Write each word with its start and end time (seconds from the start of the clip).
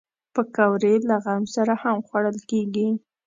پکورې 0.33 0.93
له 1.09 1.15
غم 1.23 1.43
سره 1.55 1.73
هم 1.83 1.97
خوړل 2.07 2.37
کېږي 2.49 2.87